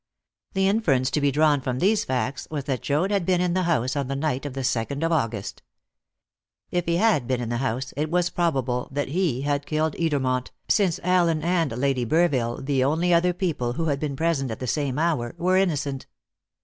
[0.53, 3.61] The inference to be drawn from these facts was that Joad had been in the
[3.69, 5.61] house on the night of the second of August.
[6.71, 10.49] If he had been in the house, it was probable that he had killed Edermont,
[10.67, 14.65] since Allen and Lady Burville, the only other people who had been present at the
[14.65, 16.07] same hour, were innocent.